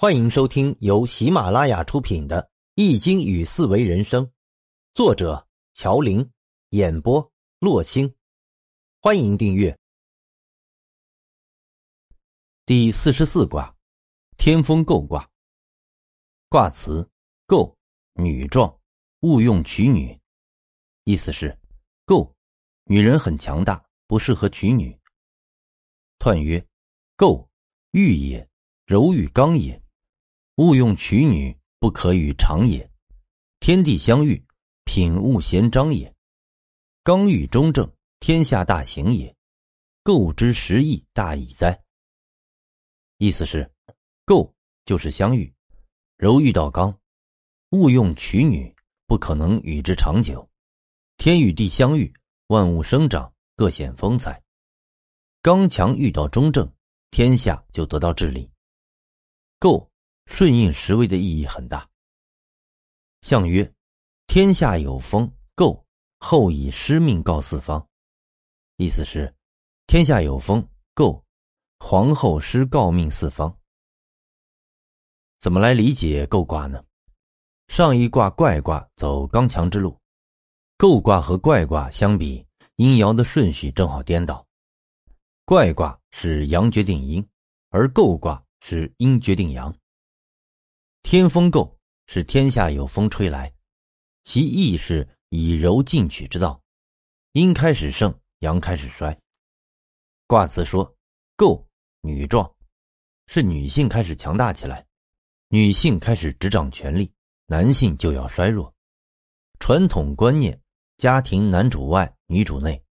[0.00, 2.40] 欢迎收听由喜马拉雅出品的
[2.76, 4.24] 《易经与四维人生》，
[4.94, 6.24] 作者乔林，
[6.68, 8.14] 演播洛青。
[9.00, 9.76] 欢迎订阅。
[12.64, 13.74] 第四十四卦，
[14.36, 15.28] 天风姤卦。
[16.48, 17.10] 卦辞：
[17.48, 17.76] 姤，
[18.12, 18.78] 女状，
[19.22, 20.16] 勿用娶女。
[21.02, 21.58] 意思是，
[22.06, 22.32] 姤，
[22.84, 24.96] 女人很强大，不适合娶女。
[26.20, 26.64] 彖曰：
[27.16, 27.48] 姤，
[27.90, 28.48] 玉也，
[28.86, 29.82] 柔与刚也。
[30.58, 32.90] 勿用娶女，不可与长也。
[33.60, 34.44] 天地相遇，
[34.82, 36.12] 品物贤章也。
[37.04, 39.32] 刚欲中正，天下大行也。
[40.02, 41.80] 构之实义大矣哉！
[43.18, 43.70] 意思是，
[44.24, 44.52] 构
[44.84, 45.54] 就是相遇，
[46.16, 46.98] 柔遇到刚，
[47.70, 48.74] 勿用娶女，
[49.06, 50.48] 不可能与之长久。
[51.18, 52.12] 天与地相遇，
[52.48, 54.42] 万物生长，各显风采。
[55.40, 56.68] 刚强遇到中正，
[57.12, 58.50] 天下就得到治理。
[59.60, 59.87] 构。
[60.28, 61.88] 顺应时位的意义很大。
[63.22, 63.68] 相曰
[64.28, 65.82] ：“天下有风，姤
[66.18, 67.84] 后以师命告四方。”
[68.76, 69.34] 意思是，
[69.86, 71.20] 天下有风，姤
[71.78, 73.52] 皇后师告命四方。
[75.40, 76.84] 怎么来理解姤卦呢？
[77.68, 79.98] 上一卦怪卦走刚强之路，
[80.76, 84.46] 姤卦和怪卦相比，阴爻的顺序正好颠倒。
[85.44, 87.26] 怪卦是阳决定阴，
[87.70, 89.74] 而姤卦是阴决定阳。
[91.10, 91.74] 天风姤
[92.06, 93.50] 是天下有风吹来，
[94.24, 96.62] 其意是以柔进取之道，
[97.32, 99.18] 阴开始盛，阳开始衰。
[100.26, 100.94] 卦辞说，
[101.38, 101.64] 姤
[102.02, 102.54] 女壮，
[103.26, 104.86] 是女性开始强大起来，
[105.48, 107.10] 女性开始执掌权力，
[107.46, 108.74] 男性就要衰弱。
[109.60, 110.60] 传统观念，
[110.98, 112.84] 家庭男主外，女主内，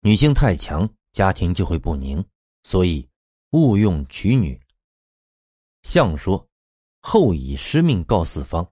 [0.00, 2.24] 女性太强，家庭就会不宁，
[2.62, 3.06] 所以
[3.50, 4.58] 勿用娶女。
[5.82, 6.48] 相说。
[7.04, 8.66] 后以师命告四方，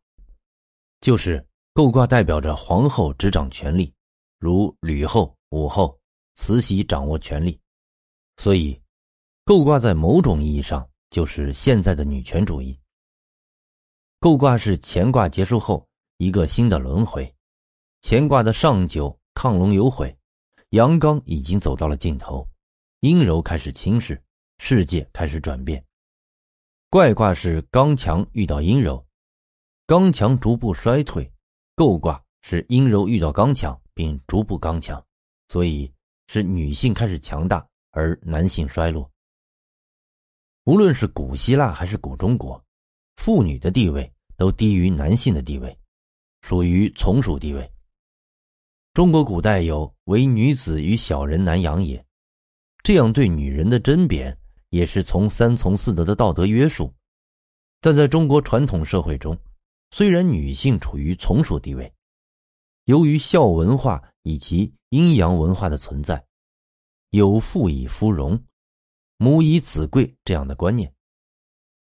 [1.01, 3.93] 就是姤卦代表着皇后执掌权力，
[4.39, 5.99] 如吕后、武后、
[6.37, 7.61] 慈禧掌握权力，
[8.37, 8.81] 所以
[9.45, 12.79] 姤卦在某种意义上就是现在的女权主义。
[14.21, 15.85] 姤卦是乾卦结束后
[16.19, 17.35] 一个新的轮回，
[18.01, 20.17] 乾卦的上九亢龙有悔，
[20.71, 22.47] 阳刚已经走到了尽头，
[23.01, 24.17] 阴柔开始侵蚀，
[24.59, 25.85] 世界开始转变。
[26.93, 29.07] 怪卦是刚强遇到阴柔，
[29.87, 31.23] 刚强逐步衰退；
[31.77, 35.01] 姤卦是阴柔遇到刚强，并逐步刚强，
[35.47, 35.89] 所以
[36.27, 39.09] 是女性开始强大，而男性衰落。
[40.65, 42.61] 无论是古希腊还是古中国，
[43.19, 45.79] 妇女的地位都低于男性的地位，
[46.41, 47.73] 属于从属地位。
[48.95, 52.05] 中国古代有“唯女子与小人难养也”，
[52.83, 54.37] 这样对女人的甄别。
[54.71, 56.93] 也是从三从四德的道德约束，
[57.81, 59.37] 但在中国传统社会中，
[59.91, 61.93] 虽然女性处于从属地位，
[62.85, 66.25] 由于孝文化以及阴阳文化的存在，
[67.11, 68.43] 有妇以夫荣，
[69.17, 70.93] 母以子贵这样的观念，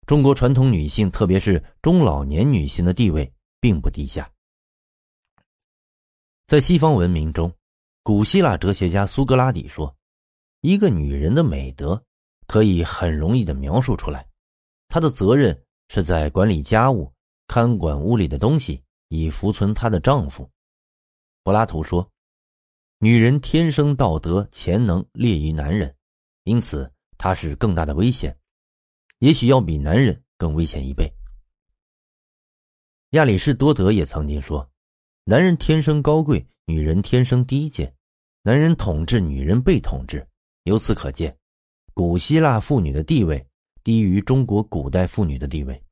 [0.06, 4.31] 中国传统女性，特别是中老年女性的地位并不低下。
[6.47, 7.53] 在西方文明中，
[8.03, 9.95] 古希腊哲学家苏格拉底说
[10.62, 12.00] ：“一个女人的美德。”
[12.48, 14.26] 可以很容易的描述出来，
[14.88, 15.56] 她的责任
[15.88, 17.12] 是在管理家务、
[17.47, 20.50] 看管屋里的东西，以服从她的丈夫。
[21.44, 22.10] 柏拉图说
[22.98, 25.94] ：“女人天生道德潜能劣于男人，
[26.44, 28.36] 因此她是更大的危险，
[29.19, 31.09] 也许要比男人更危险一倍。”
[33.12, 34.69] 亚里士多德也曾经说
[35.25, 37.94] ：“男人天生高贵，女人天生低贱，
[38.42, 40.26] 男人统治，女人被统治。”
[40.65, 41.34] 由此可见。
[41.98, 43.44] 古希腊妇女的地位
[43.82, 45.82] 低于中国古代妇女的地位。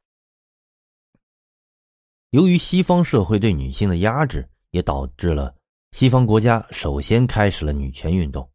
[2.31, 5.53] 由于西方社会对女性的压制，也导致了
[5.91, 8.49] 西方国家首先开始了女权运动。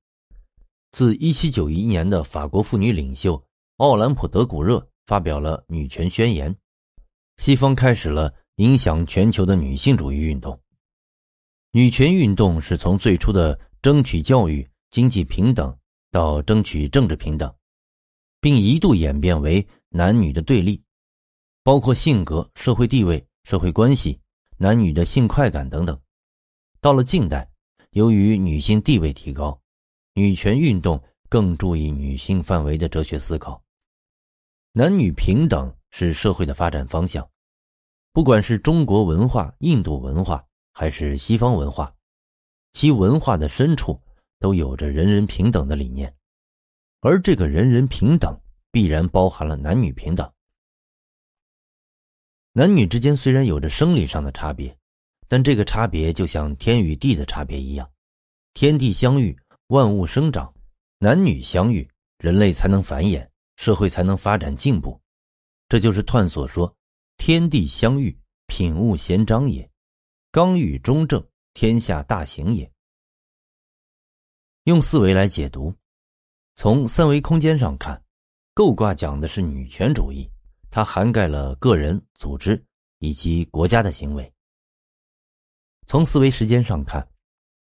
[0.93, 3.43] 自一七九一年的法国妇女领袖
[3.75, 6.55] 奥兰普·德古热发表了女权宣言，
[7.35, 10.57] 西方开始了影响全球的女性主义运动。
[11.73, 15.77] 女权运动是从最初的争取教育、经济平等。
[16.11, 17.53] 到争取政治平等，
[18.41, 20.83] 并一度演变为男女的对立，
[21.63, 24.19] 包括性格、社会地位、社会关系、
[24.57, 25.97] 男女的性快感等等。
[26.81, 27.49] 到了近代，
[27.91, 29.57] 由于女性地位提高，
[30.13, 33.63] 女权运动更注意女性范围的哲学思考。
[34.73, 37.25] 男女平等是社会的发展方向，
[38.11, 41.93] 不管是中国文化、印度文化还是西方文化，
[42.73, 43.97] 其文化的深处。
[44.41, 46.11] 都有着人人平等的理念，
[46.99, 48.35] 而这个人人平等
[48.71, 50.29] 必然包含了男女平等。
[52.51, 54.75] 男女之间虽然有着生理上的差别，
[55.27, 57.87] 但这个差别就像天与地的差别一样，
[58.55, 60.51] 天地相遇，万物生长；
[60.97, 64.99] 男女相遇，人类才能繁衍，社会才能发展进步。
[65.69, 66.75] 这就是彖所说
[67.17, 68.17] ：“天地相遇，
[68.47, 69.63] 品物咸彰也；
[70.31, 71.23] 刚与中正，
[71.53, 72.69] 天下大行也。”
[74.65, 75.73] 用四维来解读，
[76.55, 77.99] 从三维空间上看，
[78.53, 80.29] 构卦讲的是女权主义。
[80.69, 82.63] 它涵盖了个人、组织
[82.99, 84.31] 以及国家的行为。
[85.87, 87.05] 从思维时间上看，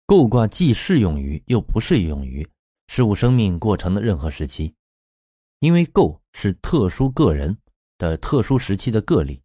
[0.06, 2.46] 构卦既适用于又不适用于
[2.88, 4.76] 事物生命过程的任何时期，
[5.60, 7.58] 因为构是特殊个人
[7.98, 9.42] 的特殊时期的个例。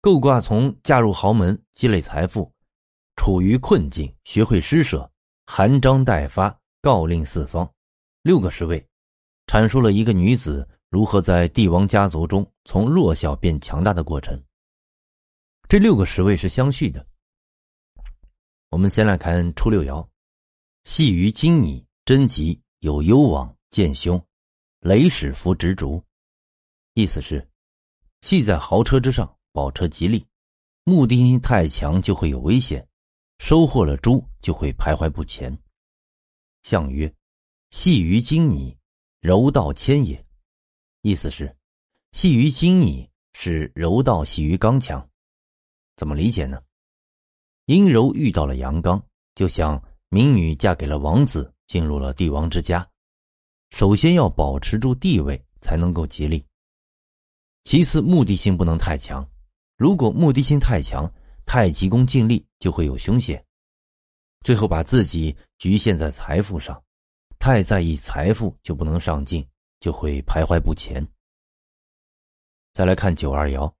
[0.00, 2.50] 构卦从嫁入豪门、积累财富、
[3.16, 5.10] 处于困境、学会施舍、
[5.46, 7.72] 含章待发、告令四方，
[8.22, 8.84] 六个十位，
[9.46, 10.68] 阐述了一个女子。
[10.88, 14.40] 如何在帝王家族中从弱小变强大的过程？
[15.68, 17.04] 这六个十位是相续的。
[18.70, 20.06] 我们先来看初六爻：
[20.84, 24.20] 系于金拟，贞吉，有攸往，见凶，
[24.80, 26.02] 雷使伏直竹。
[26.94, 27.46] 意思是，
[28.22, 30.24] 系在豪车之上，宝车吉利；
[30.84, 32.86] 目的太强就会有危险，
[33.38, 35.56] 收获了猪就会徘徊不前。
[36.62, 37.12] 象曰：
[37.70, 38.76] 细于金拟，
[39.20, 40.24] 柔道谦也。
[41.02, 41.54] 意思是，
[42.12, 45.08] 细于金拟是柔道系于刚强，
[45.96, 46.60] 怎么理解呢？
[47.66, 49.00] 阴柔遇到了阳刚，
[49.34, 52.88] 就像民女嫁给了王子，进入了帝王之家，
[53.70, 56.44] 首先要保持住地位才能够吉利。
[57.64, 59.28] 其次，目的性不能太强，
[59.76, 61.12] 如果目的性太强，
[61.46, 63.42] 太急功近利就会有凶险。
[64.44, 66.84] 最后把自己局限在财富上，
[67.38, 69.48] 太在意财富就不能上进。
[69.78, 71.06] 就会徘徊不前。
[72.72, 73.72] 再来看九二爻，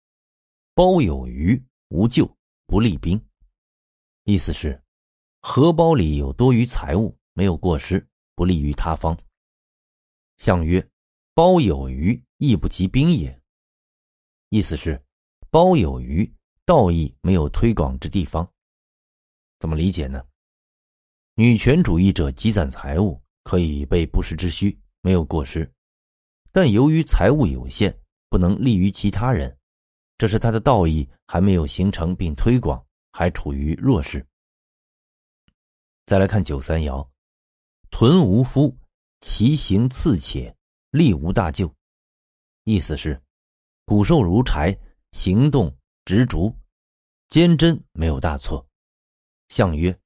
[0.74, 2.30] 包有余，无咎，
[2.66, 3.18] 不利兵。
[4.24, 4.80] 意思是，
[5.40, 9.18] 荷包里有多余财物，没有过失，不利于他方。
[10.36, 10.86] 象曰：
[11.32, 13.40] 包有余，亦不及兵也。
[14.50, 15.02] 意思是，
[15.50, 16.30] 包有余，
[16.66, 18.46] 道义没有推广之地方。
[19.60, 20.20] 怎么理解呢？
[21.36, 25.72] 女权主义者积攒财物，可以备不时之需，没有过失。
[26.50, 27.96] 但由于财物有限，
[28.28, 29.56] 不能利于其他人，
[30.18, 34.26] 这是他的道义还没有形成并推广，还处于弱势。
[36.04, 37.08] 再来看九三爻，
[37.90, 38.76] 屯无夫，
[39.20, 40.52] 其行次且，
[40.90, 41.72] 力无大救。
[42.64, 43.22] 意思是，
[43.84, 44.76] 骨瘦如柴，
[45.12, 45.72] 行动
[46.06, 46.56] 执着，
[47.28, 48.64] 坚贞没有大错。
[49.48, 49.98] 象曰：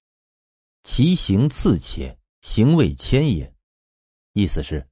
[0.82, 3.54] 其行次且，行未谦也。
[4.32, 4.88] 意思是。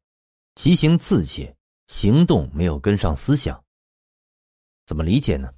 [0.54, 1.56] 其行次且，
[1.86, 3.64] 行动没有跟上思想，
[4.84, 5.50] 怎么理解呢？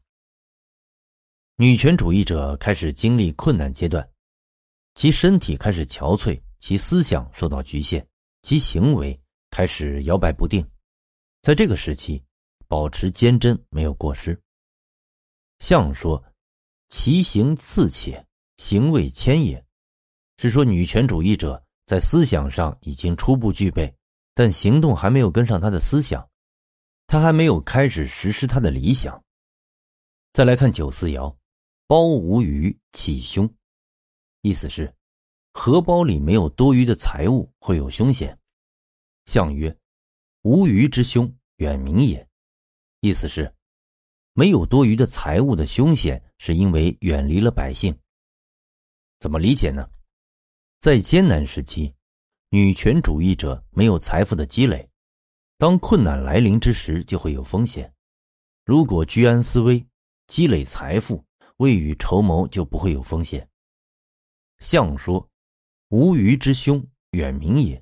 [1.57, 4.09] 女权主义者开始经历困难阶段，
[4.95, 8.07] 其身体开始憔悴，其思想受到局限，
[8.43, 9.21] 其行为
[9.51, 10.65] 开始摇摆不定。
[11.43, 12.23] 在这个时期，
[12.69, 14.41] 保持坚贞没有过失。
[15.61, 16.23] 相说
[16.91, 18.27] ：“其行次且，
[18.57, 19.65] 行未谦也。”
[20.37, 23.95] 是说女权主义者在思想上已经初步具备。
[24.33, 26.27] 但行动还没有跟上他的思想，
[27.07, 29.23] 他还没有开始实施他的理想。
[30.33, 31.37] 再来看九四爻，
[31.87, 33.53] 包无余，起凶。
[34.41, 34.95] 意思是，
[35.53, 38.39] 荷包里没有多余的财物，会有凶险。
[39.27, 39.77] 象曰：
[40.43, 42.27] 无余之凶，远名也。
[43.01, 43.53] 意思是，
[44.33, 47.97] 没有多余的财物的凶险，是因为远离了百姓。
[49.19, 49.89] 怎么理解呢？
[50.81, 51.95] 在艰难时期。
[52.53, 54.91] 女权主义者没有财富的积累，
[55.57, 57.93] 当困难来临之时，就会有风险。
[58.65, 59.87] 如果居安思危，
[60.27, 61.25] 积累财富，
[61.59, 63.49] 未雨绸缪，就不会有风险。
[64.59, 65.25] 相说
[65.91, 67.81] ：“无余之凶，远名也。”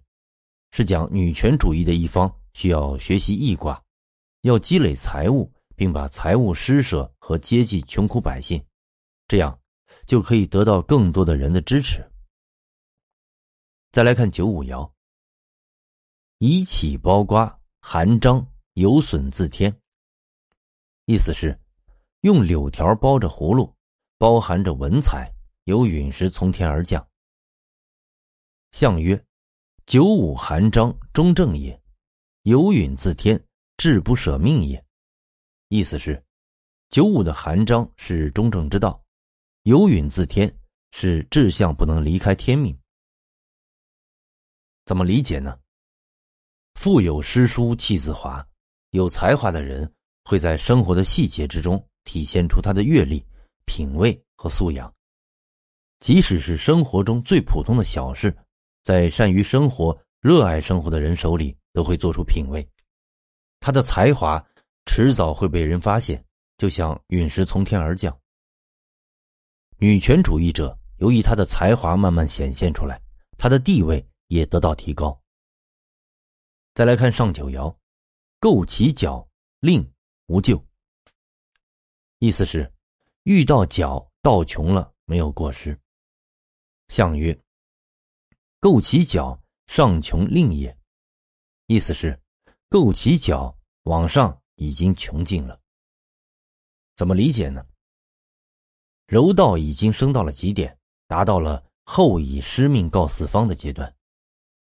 [0.70, 3.82] 是讲女权主义的一方需要学习易卦，
[4.42, 8.60] 要积累财物，并把财物施舍和接济穷苦百姓，
[9.28, 9.56] 这样
[10.06, 12.04] 就可以得到更多的人的支持。
[13.92, 14.90] 再来看九五爻，
[16.38, 18.44] 以起包瓜，含章
[18.74, 19.72] 有损自天。
[21.04, 21.56] 意思是，
[22.22, 23.72] 用柳条包着葫芦，
[24.18, 25.32] 包含着文采，
[25.62, 27.06] 有陨石从天而降。
[28.72, 29.24] 象曰：
[29.86, 31.80] 九五含章，中正也；
[32.42, 33.40] 有陨自天，
[33.76, 34.84] 志不舍命也。
[35.68, 36.22] 意思是，
[36.88, 38.98] 九五的含章是中正之道，
[39.64, 40.50] 有允自天
[40.92, 42.74] 是志向不能离开天命。
[44.86, 45.58] 怎么理解呢？
[46.74, 48.42] 腹有诗书气自华，
[48.92, 49.92] 有才华的人
[50.24, 53.22] 会在生活的细节之中体现出他的阅历、
[53.66, 54.90] 品味和素养。
[56.00, 58.34] 即使是生活中最普通的小事，
[58.84, 62.66] 在善于生活、热爱生活的人手里，都会做出品味。
[63.60, 64.42] 他的才华
[64.88, 66.24] 迟早会被人发现，
[66.56, 68.18] 就像陨石从天而降。
[69.76, 72.98] 女权主义者由于她的才华慢慢显现出来，
[73.36, 75.22] 她的地位也得到提高。
[76.74, 77.76] 再来看上九爻，
[78.40, 79.28] 构其角，
[79.60, 79.86] 令
[80.26, 80.58] 无咎。
[82.18, 82.72] 意思是，
[83.24, 85.78] 遇到角到穷了，没有过失。
[86.88, 87.38] 相曰：
[88.58, 90.74] 构其角，上穷令也。
[91.66, 92.18] 意思是，
[92.70, 95.58] 构其角往上已经穷尽了。
[96.96, 97.64] 怎么理解呢？
[99.06, 103.92] 柔道已经升到了极点，达到了后以师命告四方的阶段。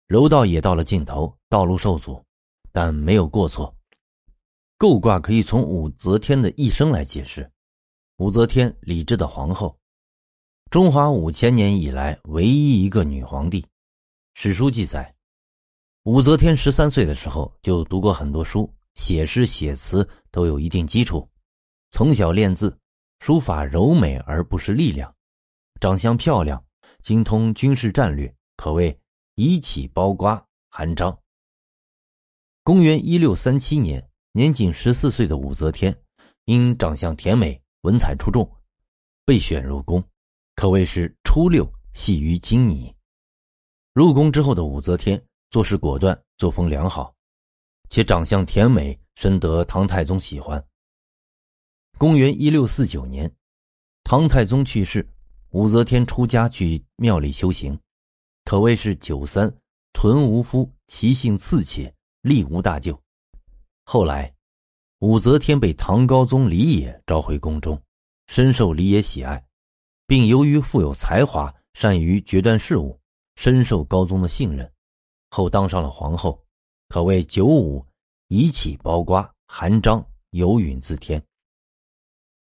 [0.09, 2.23] 柔道也到了尽头，道路受阻，
[2.73, 3.75] 但没有过错。
[4.77, 7.49] 构卦可以从武则天的一生来解释。
[8.17, 9.79] 武则天，李治的皇后，
[10.71, 13.65] 中华五千年以来唯一一个女皇帝。
[14.35, 15.15] 史书记载，
[16.05, 21.29] 武则天十三岁的时候就读过很多书，写诗写词都有一定基础。
[21.91, 22.79] 从小练字，
[23.21, 25.15] 书法柔美而不失力量，
[25.81, 26.65] 长相漂亮，
[27.03, 28.99] 精通军事战略，可谓。
[29.35, 31.19] 以起包瓜，韩章。
[32.63, 35.99] 公元一六三七年，年仅十四岁的武则天，
[36.45, 38.47] 因长相甜美、文采出众，
[39.25, 40.05] 被选入宫，
[40.55, 42.95] 可谓是初六系于金泥。
[43.95, 45.21] 入宫之后的武则天，
[45.51, 47.15] 做事果断，作风良好，
[47.93, 50.65] 且长相甜美，深得唐太宗喜欢。
[51.99, 53.31] 公元一六四九年，
[54.03, 55.07] 唐太宗去世，
[55.51, 57.79] 武则天出家去庙里修行。
[58.47, 59.55] 可谓是九三
[59.93, 62.99] 屯无夫，其性次且，力无大救。
[63.85, 64.35] 后来，
[65.01, 67.79] 武则天被唐高宗李野召回宫中，
[68.27, 69.45] 深受李野喜爱，
[70.07, 72.99] 并由于富有才华，善于决断事务，
[73.37, 74.73] 深受高宗的信任，
[75.29, 76.43] 后当上了皇后，
[76.93, 77.83] 可谓九五
[78.29, 81.25] 以起包瓜，含章有允自天。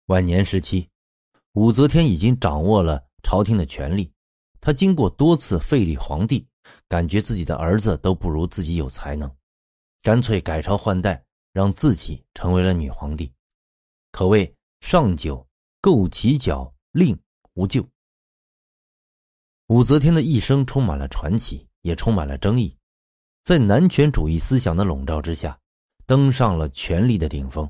[0.06, 0.88] 晚年时期，
[1.54, 4.14] 武则天已经掌握了朝廷的权力。
[4.62, 6.48] 她经过多次废立皇帝，
[6.88, 9.36] 感觉自己的儿子都不如自己有才能，
[10.04, 13.34] 干脆改朝换代，让自己成为了女皇帝，
[14.12, 15.44] 可谓上九
[15.82, 17.20] 构其角，令
[17.56, 17.84] 无咎。
[19.70, 22.78] 武则天的一生充满了传奇，也充满了争议，
[23.46, 25.56] 在男权主义思想的笼罩之下，
[26.08, 27.70] 登上了权力的顶峰。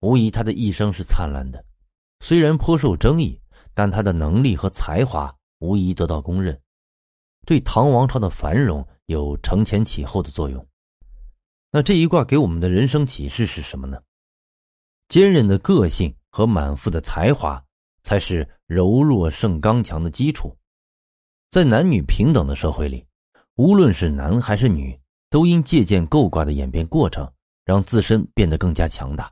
[0.00, 1.64] 无疑，他的一生是灿烂的，
[2.18, 3.40] 虽然颇受争议，
[3.72, 5.32] 但他的能力和才华。
[5.60, 6.58] 无疑得到公认，
[7.46, 10.66] 对唐王朝的繁荣有承前启后的作用。
[11.70, 14.02] 那这一卦给我们的人生启示是什么呢？
[15.06, 17.62] 坚韧的个性和满腹的才华，
[18.02, 20.56] 才是柔弱胜刚强的基础。
[21.50, 23.06] 在男女平等的社会里，
[23.60, 24.98] 无论是男还是女，
[25.28, 27.30] 都应借鉴构卦的演变过程，
[27.62, 29.30] 让自身变得更加强大。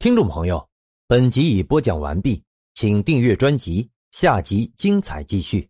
[0.00, 0.68] 听众朋友。
[1.06, 2.42] 本集已播讲完毕，
[2.74, 5.69] 请订阅专辑，下集精彩继续。